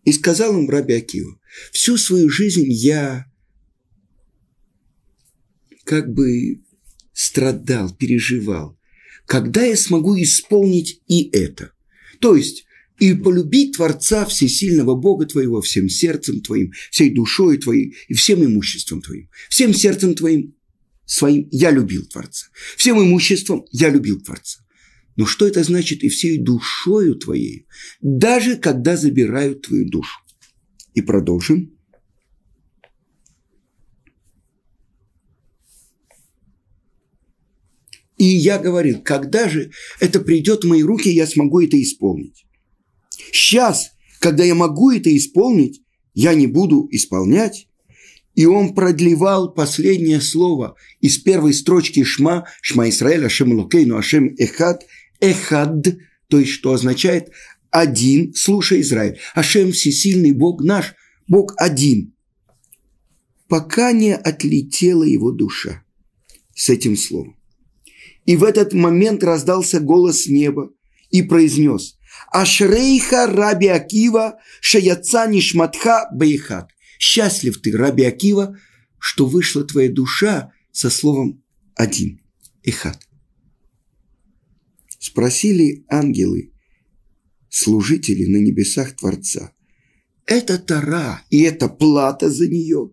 и 0.06 0.14
сказал 0.14 0.58
им 0.58 0.70
Раби 0.70 0.94
Акива, 0.94 1.38
всю 1.74 1.98
свою 1.98 2.30
жизнь 2.30 2.68
я 2.68 3.26
как 5.84 6.14
бы 6.14 6.64
страдал, 7.12 7.94
переживал. 7.94 8.80
Когда 9.26 9.66
я 9.66 9.76
смогу 9.76 10.16
исполнить 10.22 11.02
и 11.08 11.30
это? 11.34 11.74
То 12.22 12.38
есть, 12.38 12.64
и 12.98 13.14
полюбить 13.14 13.76
Творца 13.76 14.26
Всесильного 14.26 14.96
Бога 14.96 15.26
твоего 15.26 15.60
всем 15.60 15.90
сердцем 15.90 16.40
твоим, 16.40 16.72
всей 16.92 17.14
душой 17.14 17.58
твоей 17.58 17.98
и 18.08 18.14
всем 18.14 18.46
имуществом 18.46 19.02
твоим. 19.02 19.30
Всем 19.50 19.74
сердцем 19.74 20.16
твоим 20.16 20.56
своим 21.10 21.48
я 21.52 21.72
любил 21.72 22.06
Творца. 22.06 22.48
Всем 22.78 23.02
имуществом 23.02 23.66
я 23.72 23.90
любил 23.90 24.22
Творца. 24.22 24.60
Но 25.16 25.26
что 25.26 25.48
это 25.48 25.64
значит 25.64 26.04
и 26.04 26.10
всей 26.10 26.38
душою 26.38 27.16
твоей, 27.16 27.66
даже 28.00 28.56
когда 28.58 28.96
забирают 28.96 29.64
твою 29.64 29.90
душу? 29.90 30.20
И 30.94 31.02
продолжим. 31.02 31.76
И 38.18 38.26
я 38.26 38.60
говорил, 38.60 39.02
когда 39.02 39.50
же 39.50 39.72
это 40.00 40.20
придет 40.20 40.64
в 40.64 40.68
мои 40.68 40.84
руки, 40.84 41.10
я 41.10 41.26
смогу 41.26 41.62
это 41.62 41.82
исполнить. 41.82 42.46
Сейчас, 43.32 43.92
когда 44.20 44.44
я 44.44 44.56
могу 44.56 44.92
это 44.92 45.16
исполнить, 45.16 45.82
я 46.14 46.34
не 46.34 46.48
буду 46.48 46.88
исполнять. 46.92 47.69
И 48.40 48.46
он 48.46 48.74
продлевал 48.74 49.54
последнее 49.54 50.22
слово 50.22 50.78
из 51.02 51.18
первой 51.18 51.54
строчки 51.54 52.06
Шма, 52.06 52.46
Шма 52.62 52.88
Исраэль, 52.88 53.26
Ашем 53.26 53.52
Лукейну, 53.52 53.98
Ашем 53.98 54.34
Эхад, 54.38 54.86
Эхад, 55.20 55.86
то 56.30 56.40
есть 56.40 56.54
что 56.54 56.72
означает 56.72 57.34
один, 57.70 58.34
слушай, 58.34 58.80
Израиль, 58.80 59.20
Ашем 59.36 59.74
всесильный 59.74 60.32
Бог 60.32 60.64
наш, 60.64 60.94
Бог 61.28 61.54
один. 61.58 62.16
Пока 63.50 63.92
не 63.92 64.16
отлетела 64.16 65.04
его 65.04 65.34
душа 65.34 65.84
с 66.56 66.70
этим 66.70 66.96
словом. 66.96 67.36
И 68.24 68.38
в 68.38 68.46
этот 68.46 68.72
момент 68.72 69.22
раздался 69.22 69.82
голос 69.82 70.28
неба 70.28 70.72
и 71.10 71.24
произнес 71.24 72.00
«Ашрейха 72.32 73.28
Раби 73.28 73.68
Акива 73.68 74.40
шаяца 74.62 75.28
нишматха 75.28 76.08
бейхат». 76.14 76.70
Счастлив 77.00 77.60
ты, 77.62 77.72
Раби 77.72 78.04
Акива, 78.04 78.60
что 79.00 79.26
вышла 79.26 79.64
твоя 79.64 79.90
душа 79.90 80.52
со 80.72 80.90
словом 80.90 81.42
«один»– 81.74 82.22
«эхат». 82.64 83.00
Спросили 85.00 85.86
ангелы, 85.88 86.52
служители 87.48 88.26
на 88.26 88.38
небесах 88.38 88.98
Творца, 88.98 89.54
это 90.26 90.60
Тара, 90.60 91.24
и 91.30 91.42
это 91.42 91.70
плата 91.70 92.30
за 92.30 92.48
нее. 92.50 92.92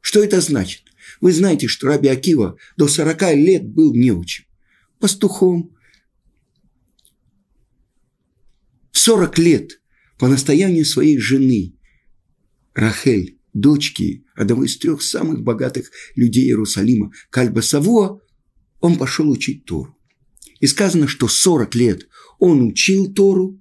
Что 0.00 0.24
это 0.24 0.40
значит? 0.40 0.82
Вы 1.20 1.32
знаете, 1.32 1.68
что 1.68 1.86
Раби 1.88 2.08
Акива 2.08 2.56
до 2.78 2.88
40 2.88 3.34
лет 3.34 3.68
был 3.68 3.94
неучим, 3.94 4.46
пастухом. 4.98 5.76
В 8.90 8.98
40 8.98 9.38
лет 9.38 9.82
по 10.18 10.26
настоянию 10.26 10.86
своей 10.86 11.18
жены 11.18 11.74
Рахель, 12.74 13.38
дочки 13.52 14.24
одного 14.34 14.64
из 14.64 14.76
трех 14.78 15.00
самых 15.02 15.42
богатых 15.42 15.90
людей 16.16 16.44
Иерусалима, 16.46 17.12
Кальба 17.30 17.60
Савуа, 17.60 18.20
он 18.80 18.96
пошел 18.96 19.30
учить 19.30 19.64
Тору. 19.64 19.96
И 20.60 20.66
сказано, 20.66 21.08
что 21.08 21.28
40 21.28 21.74
лет 21.74 22.08
он 22.38 22.62
учил 22.66 23.12
Тору, 23.12 23.60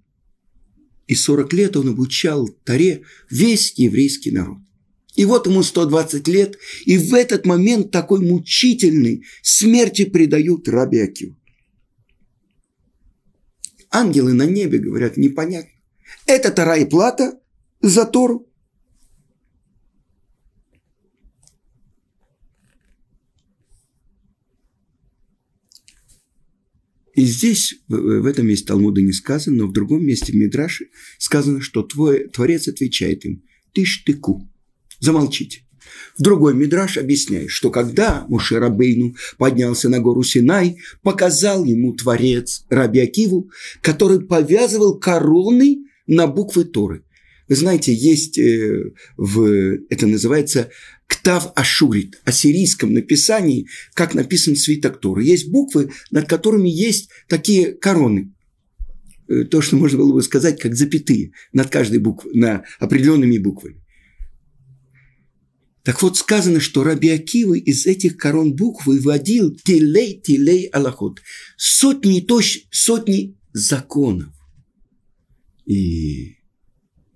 и 1.08 1.16
40 1.16 1.54
лет 1.54 1.78
он 1.78 1.90
обучал 1.90 2.48
Таре 2.64 3.04
весь 3.30 3.74
еврейский 3.78 4.32
народ. 4.32 4.60
И 5.16 5.26
вот 5.26 5.46
ему 5.46 5.62
120 5.62 6.28
лет, 6.28 6.58
и 6.86 6.98
в 6.98 7.14
этот 7.14 7.46
момент 7.46 7.92
такой 7.92 8.20
мучительный 8.20 9.24
смерти 9.44 10.06
предают 10.06 10.68
Раби 10.68 11.00
Акиву. 11.00 11.38
Ангелы 13.92 14.34
на 14.34 14.46
небе 14.48 14.80
говорят, 14.80 15.18
непонятно. 15.18 15.70
Это 16.26 16.52
Тара 16.52 16.78
и 16.78 16.86
плата 16.86 17.40
за 17.80 18.06
Тору. 18.06 18.50
И 27.16 27.26
здесь, 27.26 27.76
в 27.88 28.26
этом 28.26 28.48
месте 28.48 28.68
Талмуда 28.68 29.02
не 29.02 29.12
сказано, 29.12 29.58
но 29.58 29.68
в 29.68 29.74
другом 29.74 30.06
месте 30.06 30.32
в 30.32 30.36
Мидраше 30.36 30.88
сказано, 31.20 31.62
что 31.62 31.84
твой 31.84 32.28
Творец 32.28 32.68
отвечает 32.68 33.24
им, 33.26 33.44
ты 33.72 33.86
штыку, 33.86 34.50
замолчите. 35.00 35.62
В 36.18 36.24
другой 36.24 36.56
Мидраш 36.56 36.98
объясняет, 36.98 37.50
что 37.50 37.70
когда 37.70 38.26
Муше 38.30 38.58
Рабейну 38.60 39.16
поднялся 39.38 39.90
на 39.90 40.00
гору 40.00 40.24
Синай, 40.24 40.78
показал 41.02 41.66
ему 41.66 41.94
Творец 41.94 42.66
Раби 42.70 43.00
Акиву, 43.00 43.52
который 43.82 44.22
повязывал 44.22 44.98
короны 44.98 45.86
на 46.08 46.28
буквы 46.28 46.66
Торы. 46.66 47.04
Вы 47.50 47.56
знаете, 47.56 47.94
есть 47.94 48.38
э, 48.38 48.94
в, 49.18 49.44
это 49.90 50.08
называется 50.08 50.70
Ктав 51.08 51.52
Ашурит, 51.56 52.22
ассирийском 52.26 52.94
написании, 52.94 53.68
как 53.94 54.14
написан 54.14 54.56
свиток 54.56 55.00
Торы. 55.00 55.24
Есть 55.24 55.50
буквы, 55.50 55.92
над 56.12 56.28
которыми 56.28 56.70
есть 56.70 57.10
такие 57.28 57.74
короны. 57.74 58.34
Э, 59.28 59.44
то, 59.44 59.62
что 59.62 59.76
можно 59.76 60.00
было 60.00 60.14
бы 60.14 60.22
сказать, 60.22 60.60
как 60.60 60.76
запятые 60.76 61.32
над 61.52 61.70
каждой 61.70 62.00
буквой, 62.00 62.34
на 62.34 62.64
определенными 62.80 63.38
буквами. 63.38 63.84
Так 65.84 66.02
вот 66.02 66.18
сказано, 66.18 66.62
что 66.62 66.84
Раби 66.84 67.10
Акива 67.10 67.56
из 67.56 67.86
этих 67.86 68.18
корон 68.18 68.56
букв 68.56 68.86
выводил 68.86 69.54
тилей, 69.54 70.22
тилей, 70.22 70.68
аллахот. 70.68 71.22
Сотни, 71.58 72.22
тощ, 72.22 72.60
сотни 72.72 73.38
законов. 73.52 74.34
И 75.66 76.38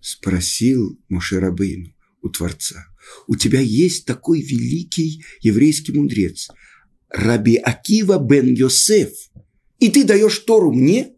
спросил 0.01 0.99
Мушерабейну 1.07 1.93
у 2.21 2.29
Творца, 2.29 2.85
у 3.27 3.35
тебя 3.35 3.59
есть 3.59 4.05
такой 4.05 4.41
великий 4.41 5.23
еврейский 5.41 5.93
мудрец, 5.93 6.49
Раби 7.09 7.55
Акива 7.55 8.19
бен 8.19 8.53
Йосеф, 8.53 9.11
и 9.79 9.89
ты 9.89 10.03
даешь 10.03 10.39
Тору 10.39 10.73
мне? 10.73 11.13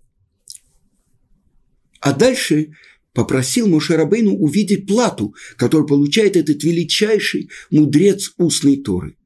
А 1.99 2.13
дальше 2.13 2.73
попросил 3.13 3.67
Мушерабейну 3.67 4.33
увидеть 4.33 4.87
плату, 4.87 5.33
которую 5.57 5.87
получает 5.87 6.37
этот 6.37 6.63
величайший 6.63 7.49
мудрец 7.71 8.33
устной 8.37 8.77
Торы. 8.77 9.17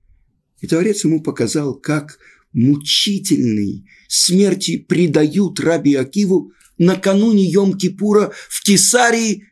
И 0.62 0.68
Творец 0.68 1.04
ему 1.04 1.22
показал, 1.22 1.76
как 1.76 2.18
мучительной 2.54 3.86
смерти 4.08 4.78
предают 4.78 5.60
Раби 5.60 5.96
Акиву 5.96 6.52
накануне 6.78 7.52
Йом-Кипура 7.52 8.32
в 8.50 8.64
Кесарии, 8.64 9.48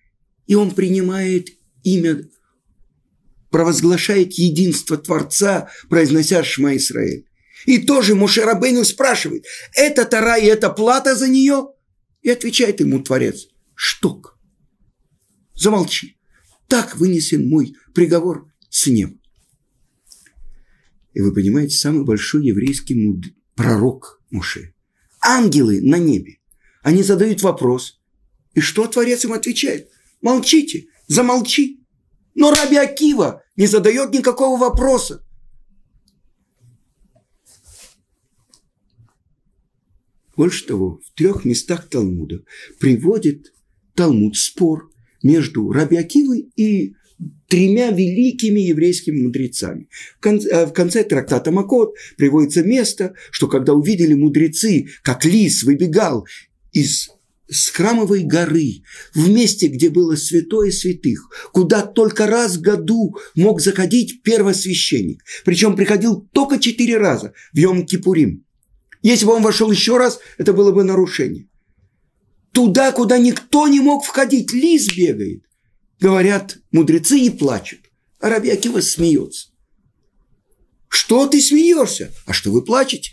и 0.47 0.55
он 0.55 0.71
принимает 0.71 1.49
имя 1.83 2.23
провозглашает 3.51 4.33
единство 4.33 4.97
Творца, 4.97 5.69
произнося 5.89 6.43
Шма 6.43 6.75
Исраэль. 6.77 7.27
И 7.65 7.77
тоже 7.77 8.15
Мушерабейну 8.15 8.83
спрашивает, 8.83 9.45
это 9.75 10.05
Тара 10.05 10.37
и 10.37 10.45
это 10.45 10.71
плата 10.71 11.15
за 11.15 11.27
нее? 11.27 11.67
И 12.23 12.29
отвечает 12.29 12.79
ему 12.79 13.03
Творец, 13.03 13.47
шток. 13.75 14.39
Замолчи. 15.53 16.17
Так 16.67 16.97
вынесен 16.97 17.47
мой 17.47 17.75
приговор 17.93 18.47
с 18.69 18.87
неба. 18.87 19.13
И 21.13 21.19
вы 21.19 21.33
понимаете, 21.33 21.75
самый 21.75 22.05
большой 22.05 22.45
еврейский 22.45 22.95
муд... 22.95 23.25
пророк 23.55 24.21
Муше. 24.31 24.73
Ангелы 25.19 25.81
на 25.81 25.97
небе. 25.97 26.37
Они 26.81 27.03
задают 27.03 27.41
вопрос. 27.41 28.01
И 28.53 28.61
что 28.61 28.87
Творец 28.87 29.25
им 29.25 29.33
отвечает? 29.33 29.89
Молчите, 30.21 30.85
замолчи. 31.07 31.80
Но 32.35 32.51
Раби 32.51 32.77
Акива 32.77 33.43
не 33.55 33.67
задает 33.67 34.11
никакого 34.11 34.59
вопроса. 34.59 35.23
Больше 40.35 40.65
того, 40.65 40.99
в 41.05 41.17
трех 41.17 41.45
местах 41.45 41.87
Талмуда 41.89 42.43
приводит 42.79 43.53
Талмуд 43.95 44.37
спор 44.37 44.91
между 45.21 45.71
Раби 45.71 45.97
Акивой 45.97 46.51
и 46.55 46.95
тремя 47.47 47.91
великими 47.91 48.59
еврейскими 48.61 49.21
мудрецами. 49.21 49.87
В 50.17 50.21
конце, 50.21 50.49
э, 50.49 50.65
в 50.65 50.73
конце 50.73 51.03
трактата 51.03 51.51
Макот 51.51 51.93
приводится 52.17 52.63
место, 52.63 53.13
что 53.29 53.47
когда 53.47 53.73
увидели 53.73 54.13
мудрецы, 54.13 54.87
как 55.03 55.25
лис 55.25 55.63
выбегал 55.63 56.25
из 56.71 57.11
с 57.51 57.69
храмовой 57.69 58.23
горы, 58.23 58.83
в 59.13 59.29
месте, 59.29 59.67
где 59.67 59.89
было 59.89 60.15
святое 60.15 60.71
святых, 60.71 61.29
куда 61.51 61.81
только 61.81 62.25
раз 62.25 62.55
в 62.55 62.61
году 62.61 63.17
мог 63.35 63.61
заходить 63.61 64.23
первосвященник. 64.23 65.21
Причем 65.43 65.75
приходил 65.75 66.27
только 66.31 66.59
четыре 66.59 66.97
раза 66.97 67.33
в 67.53 67.57
Йом-Кипурим. 67.57 68.43
Если 69.01 69.25
бы 69.25 69.33
он 69.33 69.43
вошел 69.43 69.69
еще 69.69 69.97
раз, 69.97 70.19
это 70.37 70.53
было 70.53 70.71
бы 70.71 70.83
нарушение. 70.83 71.49
Туда, 72.53 72.91
куда 72.91 73.17
никто 73.17 73.67
не 73.67 73.79
мог 73.79 74.05
входить, 74.05 74.53
лис 74.53 74.87
бегает. 74.95 75.43
Говорят 75.99 76.57
мудрецы 76.71 77.19
и 77.19 77.29
плачут. 77.29 77.79
А 78.19 78.29
Раби 78.29 78.49
Акива 78.49 78.81
смеется. 78.81 79.49
Что 80.87 81.27
ты 81.27 81.41
смеешься? 81.41 82.11
А 82.25 82.33
что 82.33 82.51
вы 82.51 82.63
плачете? 82.63 83.11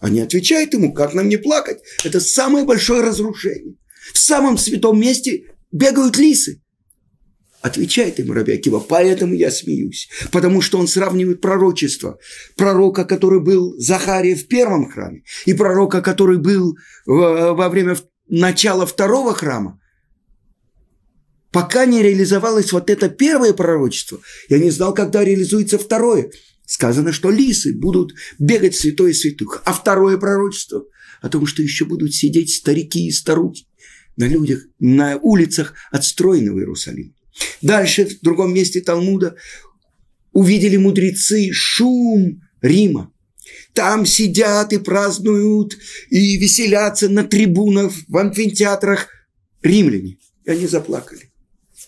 Они 0.00 0.20
отвечают 0.20 0.72
ему, 0.72 0.92
как 0.92 1.14
нам 1.14 1.28
не 1.28 1.36
плакать? 1.36 1.80
Это 2.04 2.20
самое 2.20 2.64
большое 2.64 3.02
разрушение. 3.02 3.76
В 4.12 4.18
самом 4.18 4.58
святом 4.58 4.98
месте 4.98 5.44
бегают 5.70 6.16
лисы. 6.16 6.62
Отвечает 7.60 8.18
ему 8.18 8.32
Раби 8.32 8.54
Акива, 8.54 8.80
поэтому 8.80 9.34
я 9.34 9.50
смеюсь. 9.50 10.08
Потому 10.32 10.62
что 10.62 10.78
он 10.78 10.88
сравнивает 10.88 11.42
пророчество. 11.42 12.18
Пророка, 12.56 13.04
который 13.04 13.40
был 13.40 13.74
Захария 13.76 14.34
в 14.34 14.48
первом 14.48 14.90
храме, 14.90 15.22
и 15.44 15.52
пророка, 15.52 16.00
который 16.00 16.38
был 16.38 16.76
во 17.04 17.68
время 17.68 17.96
начала 18.28 18.86
второго 18.86 19.34
храма. 19.34 19.78
Пока 21.52 21.84
не 21.84 22.02
реализовалось 22.02 22.72
вот 22.72 22.88
это 22.88 23.10
первое 23.10 23.52
пророчество, 23.52 24.20
я 24.48 24.58
не 24.58 24.70
знал, 24.70 24.94
когда 24.94 25.22
реализуется 25.22 25.78
второе. 25.78 26.30
Сказано, 26.70 27.10
что 27.10 27.30
лисы 27.30 27.74
будут 27.74 28.14
бегать 28.38 28.76
святой 28.76 29.12
святых. 29.12 29.60
А 29.64 29.72
второе 29.72 30.18
пророчество 30.18 30.84
о 31.20 31.28
том, 31.28 31.44
что 31.44 31.62
еще 31.62 31.84
будут 31.84 32.14
сидеть 32.14 32.54
старики 32.54 33.08
и 33.08 33.10
старухи 33.10 33.66
на 34.16 34.28
людях, 34.28 34.68
на 34.78 35.16
улицах 35.16 35.74
отстроенного 35.90 36.60
Иерусалима. 36.60 37.12
Дальше, 37.60 38.06
в 38.06 38.20
другом 38.20 38.54
месте 38.54 38.80
Талмуда, 38.82 39.34
увидели 40.30 40.76
мудрецы 40.76 41.50
шум 41.52 42.40
Рима. 42.62 43.12
Там 43.74 44.06
сидят 44.06 44.72
и 44.72 44.78
празднуют, 44.78 45.76
и 46.08 46.36
веселятся 46.36 47.08
на 47.08 47.24
трибунах, 47.24 47.92
в 48.06 48.16
амфитеатрах 48.16 49.08
римляне. 49.60 50.18
И 50.44 50.50
они 50.52 50.68
заплакали. 50.68 51.29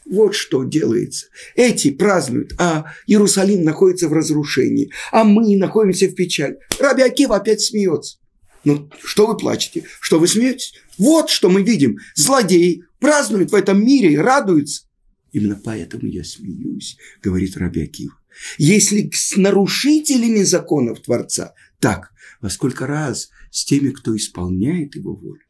Вот 0.05 0.35
что 0.35 0.65
делается. 0.65 1.27
Эти 1.55 1.91
празднуют, 1.91 2.55
а 2.59 2.93
Иерусалим 3.07 3.63
находится 3.63 4.09
в 4.09 4.13
разрушении, 4.13 4.91
а 5.11 5.25
мы 5.25 5.57
находимся 5.57 6.07
в 6.07 6.15
печали. 6.15 6.59
Раби 6.79 7.03
Акива 7.03 7.37
опять 7.37 7.61
смеется. 7.61 8.19
Ну, 8.65 8.91
что 9.03 9.27
вы 9.27 9.37
плачете? 9.37 9.85
Что 10.01 10.19
вы 10.19 10.29
смеетесь? 10.29 10.75
Вот 10.99 11.31
что 11.31 11.49
мы 11.49 11.63
видим. 11.63 11.99
Злодеи 12.15 12.85
празднуют 13.01 13.51
в 13.51 13.55
этом 13.55 13.85
мире 13.85 14.13
и 14.13 14.17
радуются. 14.17 14.85
Именно 15.33 15.61
поэтому 15.63 16.07
я 16.07 16.25
смеюсь, 16.25 16.97
говорит 17.23 17.57
Раби 17.57 17.83
Акива. 17.83 18.15
Если 18.59 19.11
с 19.13 19.37
нарушителями 19.37 20.43
законов 20.43 21.01
Творца, 21.01 21.55
так, 21.81 22.13
во 22.41 22.51
сколько 22.51 22.87
раз 22.87 23.31
с 23.51 23.65
теми, 23.65 23.91
кто 23.91 24.17
исполняет 24.17 24.95
его 24.95 25.15
волю. 25.15 25.43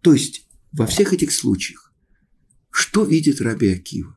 То 0.00 0.14
есть, 0.14 0.46
во 0.72 0.86
всех 0.86 1.12
этих 1.12 1.32
случаях, 1.32 1.89
что 2.70 3.04
видит 3.04 3.40
Раби 3.40 3.72
Акива? 3.72 4.16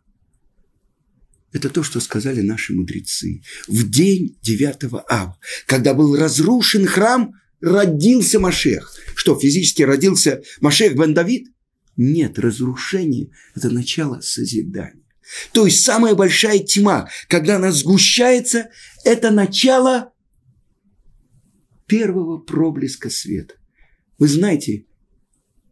Это 1.52 1.70
то, 1.70 1.84
что 1.84 2.00
сказали 2.00 2.42
наши 2.42 2.74
мудрецы. 2.74 3.44
В 3.68 3.88
день 3.88 4.38
9 4.42 5.04
ава, 5.08 5.38
когда 5.68 5.94
был 5.94 6.16
разрушен 6.16 6.88
храм, 6.88 7.34
родился 7.62 8.40
Машех. 8.40 8.94
Что, 9.16 9.40
физически 9.40 9.84
родился 9.84 10.42
Машех 10.62 10.96
бен 10.96 11.14
Давид? 11.14 11.48
Нет, 11.96 12.40
разрушение– 12.40 13.30
это 13.56 13.70
начало 13.70 14.20
созидания. 14.22 15.04
То 15.52 15.66
есть 15.66 15.84
самая 15.84 16.16
большая 16.16 16.60
тьма, 16.60 17.08
когда 17.28 17.58
она 17.58 17.72
сгущается, 17.72 18.70
это 19.06 19.32
начало 19.32 20.12
первого 21.86 22.40
проблеска 22.40 23.10
света. 23.10 23.56
Вы 24.18 24.28
знаете, 24.28 24.86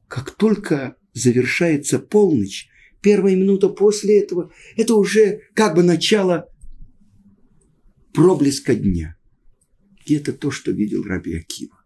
как 0.07 0.31
только 0.31 0.95
завершается 1.13 1.99
полночь, 1.99 2.67
первая 3.01 3.35
минута 3.35 3.69
после 3.69 4.21
этого, 4.21 4.51
это 4.77 4.95
уже 4.95 5.41
как 5.53 5.75
бы 5.75 5.83
начало 5.83 6.47
проблеска 8.13 8.75
дня. 8.75 9.17
И 10.05 10.15
это 10.15 10.33
то, 10.33 10.51
что 10.51 10.71
видел 10.71 11.03
Раби 11.03 11.35
Акива. 11.35 11.77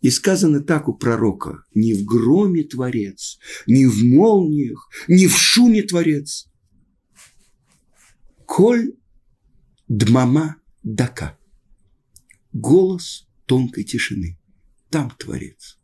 И 0.00 0.10
сказано 0.10 0.60
так 0.60 0.88
у 0.88 0.94
пророка, 0.94 1.64
не 1.74 1.94
в 1.94 2.04
громе 2.04 2.62
Творец, 2.62 3.38
не 3.66 3.86
в 3.86 4.04
молниях, 4.04 4.88
не 5.08 5.26
в 5.26 5.36
шуме 5.36 5.82
Творец. 5.82 6.48
Коль 8.46 8.94
дмама 9.88 10.56
дака. 10.84 11.36
Голос 12.52 13.26
тонкой 13.46 13.84
тишины. 13.84 14.38
Там 14.88 15.10
Творец. 15.18 15.78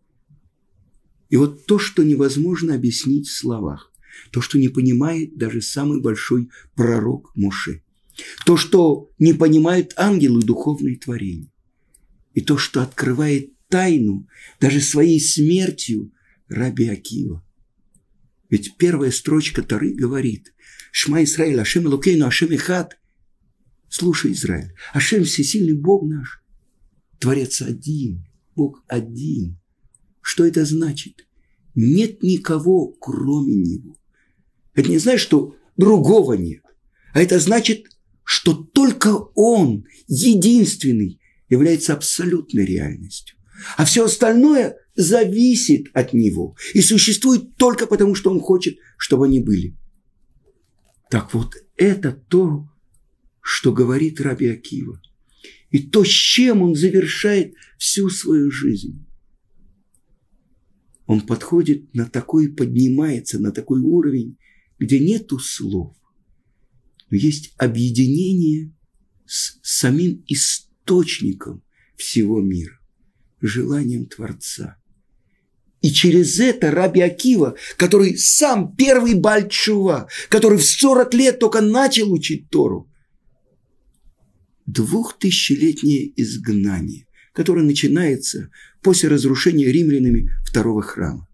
И 1.28 1.36
вот 1.36 1.66
то, 1.66 1.78
что 1.78 2.04
невозможно 2.04 2.74
объяснить 2.74 3.26
в 3.26 3.36
словах, 3.36 3.92
то, 4.30 4.40
что 4.40 4.58
не 4.58 4.68
понимает 4.68 5.36
даже 5.36 5.62
самый 5.62 6.00
большой 6.00 6.50
пророк 6.74 7.32
Муше, 7.34 7.82
то, 8.46 8.56
что 8.56 9.10
не 9.18 9.32
понимают 9.32 9.92
ангелы 9.96 10.42
духовные 10.42 10.96
творения, 10.96 11.50
и 12.32 12.40
то, 12.40 12.56
что 12.58 12.82
открывает 12.82 13.52
тайну 13.68 14.26
даже 14.60 14.80
своей 14.80 15.20
смертью 15.20 16.12
Раби 16.48 16.88
Акива. 16.88 17.44
Ведь 18.50 18.76
первая 18.76 19.10
строчка 19.10 19.62
Тары 19.62 19.94
говорит 19.94 20.54
«Шма 20.92 21.24
Исраиль, 21.24 21.60
Ашем 21.60 21.86
Лукейну, 21.86 22.26
Ашем 22.26 22.54
Ихат». 22.54 22.98
Слушай, 23.88 24.32
Израиль, 24.32 24.74
Ашем 24.92 25.24
всесильный 25.24 25.74
Бог 25.74 26.04
наш, 26.04 26.42
Творец 27.18 27.62
один, 27.62 28.26
Бог 28.54 28.84
один. 28.86 29.58
Что 30.20 30.44
это 30.44 30.64
значит? 30.64 31.26
Нет 31.74 32.22
никого, 32.22 32.88
кроме 32.88 33.54
Него. 33.54 33.96
Это 34.74 34.88
не 34.90 34.98
значит, 34.98 35.20
что 35.20 35.56
другого 35.76 36.34
нет. 36.34 36.62
А 37.12 37.22
это 37.22 37.38
значит, 37.38 37.86
что 38.24 38.54
только 38.54 39.08
Он, 39.34 39.84
единственный, 40.08 41.20
является 41.48 41.94
абсолютной 41.94 42.64
реальностью. 42.64 43.36
А 43.76 43.84
все 43.84 44.04
остальное 44.04 44.76
зависит 44.96 45.86
от 45.92 46.12
него 46.12 46.56
и 46.72 46.80
существует 46.80 47.56
только 47.56 47.86
потому, 47.86 48.14
что 48.14 48.30
он 48.30 48.40
хочет, 48.40 48.78
чтобы 48.96 49.26
они 49.26 49.40
были. 49.40 49.76
Так 51.10 51.32
вот, 51.34 51.54
это 51.76 52.12
то, 52.12 52.68
что 53.40 53.72
говорит 53.72 54.20
Раби 54.20 54.48
Акива. 54.48 55.00
И 55.70 55.80
то, 55.80 56.04
с 56.04 56.08
чем 56.08 56.62
он 56.62 56.74
завершает 56.74 57.54
всю 57.78 58.08
свою 58.08 58.50
жизнь. 58.50 59.04
Он 61.06 61.20
подходит 61.20 61.92
на 61.94 62.06
такой, 62.06 62.48
поднимается 62.48 63.38
на 63.38 63.52
такой 63.52 63.80
уровень, 63.80 64.38
где 64.78 64.98
нету 64.98 65.38
слов, 65.38 65.96
но 67.10 67.16
есть 67.16 67.54
объединение 67.58 68.72
с 69.26 69.58
самим 69.62 70.24
источником 70.26 71.62
всего 71.96 72.40
мира 72.40 72.78
желанием 73.46 74.06
Творца. 74.06 74.76
И 75.80 75.90
через 75.90 76.40
это 76.40 76.70
Раби 76.70 77.02
Акива, 77.02 77.56
который 77.76 78.16
сам 78.16 78.74
первый 78.74 79.14
Бальчува, 79.14 80.08
который 80.30 80.56
в 80.56 80.64
40 80.64 81.12
лет 81.14 81.38
только 81.38 81.60
начал 81.60 82.10
учить 82.10 82.48
Тору, 82.48 82.90
двухтысячелетнее 84.64 86.10
изгнание, 86.16 87.06
которое 87.34 87.62
начинается 87.62 88.50
после 88.82 89.10
разрушения 89.10 89.70
римлянами 89.70 90.30
второго 90.46 90.80
храма. 90.80 91.28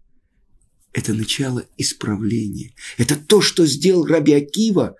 Это 0.93 1.13
начало 1.13 1.65
исправления. 1.77 2.73
Это 2.97 3.15
то, 3.15 3.41
что 3.41 3.65
сделал 3.65 4.05
Раби 4.05 4.33
Акива, 4.33 4.95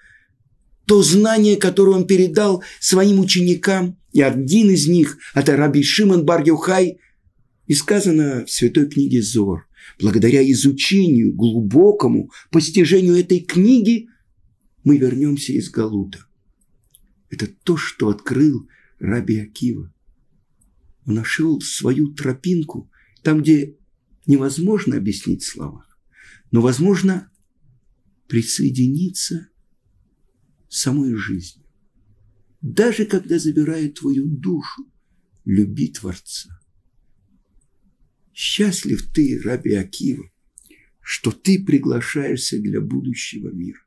то 0.85 1.03
знание, 1.03 1.57
которое 1.57 1.97
он 1.97 2.07
передал 2.07 2.63
своим 2.79 3.19
ученикам, 3.19 3.97
и 4.13 4.21
один 4.21 4.69
из 4.69 4.87
них– 4.87 5.17
это 5.35 5.55
Раби 5.55 5.83
Шимон 5.83 6.25
бар 6.25 6.43
-Юхай, 6.43 6.97
и 7.67 7.73
сказано 7.73 8.45
в 8.45 8.51
святой 8.51 8.89
книге 8.89 9.21
Зор, 9.21 9.67
благодаря 9.99 10.49
изучению, 10.51 11.33
глубокому 11.33 12.31
постижению 12.51 13.15
этой 13.15 13.39
книги, 13.39 14.07
мы 14.83 14.97
вернемся 14.97 15.53
из 15.53 15.69
Галута. 15.69 16.25
Это 17.29 17.47
то, 17.47 17.77
что 17.77 18.09
открыл 18.09 18.67
Раби 18.99 19.39
Акива. 19.39 19.93
Он 21.05 21.15
нашел 21.15 21.61
свою 21.61 22.13
тропинку 22.13 22.89
там, 23.23 23.41
где 23.41 23.75
невозможно 24.31 24.95
объяснить 24.95 25.43
слова, 25.43 25.85
но 26.51 26.61
возможно 26.61 27.29
присоединиться 28.27 29.49
самой 30.69 31.15
жизни. 31.15 31.65
Даже 32.61 33.05
когда 33.05 33.37
забирают 33.39 33.99
твою 33.99 34.25
душу, 34.25 34.89
люби 35.43 35.89
Творца. 35.89 36.49
Счастлив 38.33 39.11
ты, 39.13 39.41
Раби 39.43 39.73
Акива, 39.73 40.31
что 41.01 41.31
ты 41.31 41.61
приглашаешься 41.61 42.57
для 42.57 42.79
будущего 42.79 43.49
мира. 43.49 43.81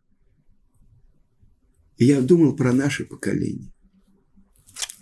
И 1.97 2.05
я 2.05 2.21
думал 2.21 2.55
про 2.55 2.75
наше 2.75 3.07
поколение. 3.07 3.73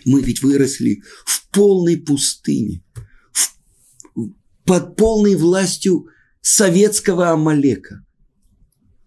Мы 0.04 0.22
ведь 0.22 0.42
выросли 0.42 1.02
в 1.26 1.48
полной 1.50 1.96
пустыне, 1.96 2.84
под 4.64 4.96
полной 4.96 5.36
властью 5.36 6.08
советского 6.40 7.30
Амалека. 7.30 8.04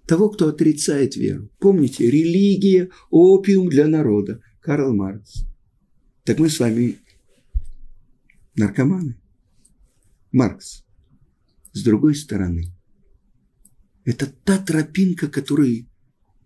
Того, 0.08 0.30
кто 0.30 0.50
отрицает 0.50 1.16
веру. 1.16 1.50
Помните, 1.60 2.10
религия– 2.10 2.90
опиум 3.10 3.70
для 3.70 3.88
народа. 3.88 4.42
Карл 4.62 4.94
Маркс. 4.94 5.46
Так 6.24 6.40
мы 6.40 6.50
с 6.50 6.60
вами 6.60 6.98
наркоманы. 8.56 9.20
Маркс. 10.32 10.84
С 11.74 11.84
другой 11.84 12.16
стороны, 12.16 12.74
это 14.06 14.28
та 14.44 14.60
тропинка, 14.60 15.28
которую 15.28 15.88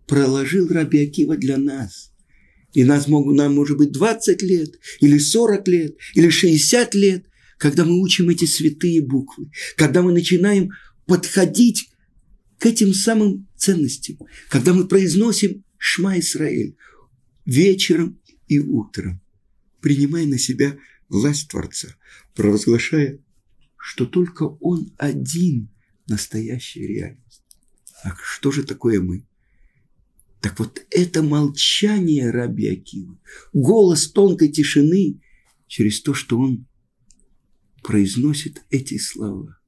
проложил 0.08 0.67
Раби 0.69 1.04
Акива 1.08 1.38
для 1.38 1.58
нас. 1.58 2.12
И 2.74 2.84
нас 2.84 3.08
могут, 3.08 3.36
нам 3.36 3.56
может 3.56 3.78
быть 3.78 3.91
20 3.91 4.41
лет, 4.41 4.80
или 5.02 5.17
40 5.17 5.67
лет, 5.67 5.98
или 6.15 6.30
60 6.30 6.95
лет, 6.95 7.26
когда 7.60 7.84
мы 7.84 8.02
учим 8.02 8.30
эти 8.30 8.45
святые 8.45 9.02
буквы, 9.02 9.52
когда 9.76 10.02
мы 10.02 10.13
начинаем 10.13 10.72
подходить 11.06 11.91
к 12.58 12.65
этим 12.65 12.93
самым 12.93 13.48
ценностям, 13.58 14.17
когда 14.48 14.74
мы 14.74 14.88
произносим 14.88 15.63
Шма 15.78 16.19
Исраэль 16.19 16.78
вечером 17.45 18.19
и 18.48 18.60
утром, 18.60 19.22
принимая 19.82 20.26
на 20.26 20.39
себя 20.39 20.78
власть 21.10 21.50
Творца, 21.50 21.89
провозглашая, 22.34 23.19
что 23.76 24.06
только 24.06 24.43
Он 24.43 24.93
один 24.98 25.69
настоящая 26.08 26.88
реальность. 26.88 27.43
А 28.04 28.15
что 28.24 28.52
же 28.52 28.63
такое 28.63 29.02
мы? 29.02 29.26
Так 30.39 30.60
вот 30.60 30.82
это 30.91 31.24
молчание 31.24 32.32
Раби 32.32 32.69
Акива, 32.69 33.19
голос 33.52 34.10
тонкой 34.10 34.48
тишины 34.48 35.19
через 35.67 36.02
то, 36.02 36.13
что 36.13 36.39
он 36.39 36.69
произносит 37.82 38.63
эти 38.70 38.98
слова. 38.98 39.60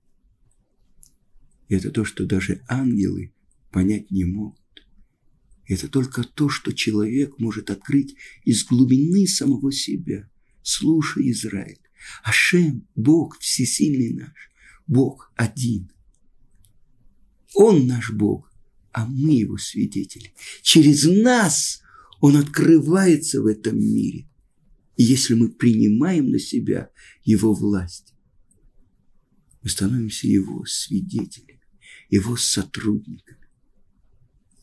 Это 1.69 1.91
то, 1.91 2.03
что 2.03 2.25
даже 2.25 2.63
ангелы 2.67 3.33
понять 3.71 4.11
не 4.11 4.25
могут. 4.25 4.59
Это 5.65 5.87
только 5.87 6.23
то, 6.23 6.49
что 6.49 6.73
человек 6.73 7.39
может 7.39 7.69
открыть 7.69 8.15
из 8.43 8.65
глубины 8.65 9.25
самого 9.25 9.71
себя. 9.71 10.29
Слушай, 10.61 11.31
Израиль, 11.31 11.79
Ашем, 12.23 12.87
Бог 12.95 13.39
всесильный 13.39 14.13
наш, 14.13 14.51
Бог 14.85 15.31
один. 15.35 15.91
Он 17.53 17.87
наш 17.87 18.11
Бог, 18.11 18.51
а 18.91 19.05
мы 19.05 19.31
его 19.31 19.57
свидетели. 19.57 20.33
Через 20.61 21.05
нас 21.05 21.81
он 22.19 22.35
открывается 22.37 23.41
в 23.41 23.45
этом 23.45 23.79
мире. 23.79 24.27
Если 24.97 25.33
мы 25.33 25.49
принимаем 25.49 26.29
на 26.29 26.39
себя 26.39 26.89
его 27.23 27.53
власть, 27.53 28.13
мы 29.61 29.69
становимся 29.69 30.27
его 30.27 30.65
свидетелями, 30.65 31.61
его 32.09 32.35
сотрудниками. 32.35 33.47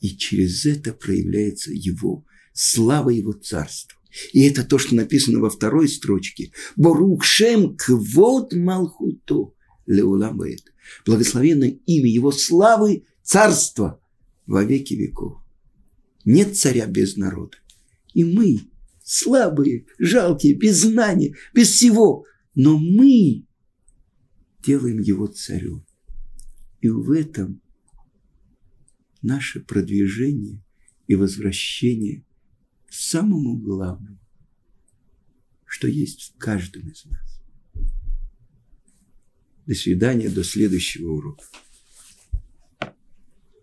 И 0.00 0.16
через 0.16 0.66
это 0.66 0.92
проявляется 0.92 1.72
его 1.72 2.24
слава 2.52 3.10
его 3.10 3.32
царства. 3.32 3.98
И 4.32 4.42
это 4.42 4.64
то, 4.64 4.78
что 4.78 4.94
написано 4.94 5.40
во 5.40 5.50
второй 5.50 5.88
строчке. 5.88 6.52
Борукшем 6.76 7.76
квот 7.76 8.52
малхуто 8.54 9.52
леуламает. 9.86 10.72
Благословенное 11.04 11.78
имя 11.86 12.10
его 12.10 12.32
славы 12.32 13.04
царства 13.22 14.00
во 14.46 14.64
веки 14.64 14.94
веков. 14.94 15.38
Нет 16.24 16.56
царя 16.56 16.86
без 16.86 17.16
народа. 17.16 17.58
И 18.14 18.24
мы, 18.24 18.60
слабые, 19.08 19.86
жалкие, 19.98 20.54
без 20.54 20.82
знания, 20.82 21.34
без 21.54 21.70
всего, 21.70 22.26
но 22.54 22.78
мы 22.78 23.46
делаем 24.62 25.00
его 25.00 25.26
царем. 25.28 25.86
И 26.82 26.90
в 26.90 27.10
этом 27.12 27.62
наше 29.22 29.60
продвижение 29.60 30.62
и 31.06 31.14
возвращение 31.14 32.26
к 32.86 32.92
самому 32.92 33.56
главному, 33.56 34.20
что 35.64 35.88
есть 35.88 36.34
в 36.34 36.38
каждом 36.38 36.90
из 36.90 37.06
нас. 37.06 37.42
До 39.66 39.74
свидания, 39.74 40.28
до 40.28 40.44
следующего 40.44 41.12
урока. 41.12 41.44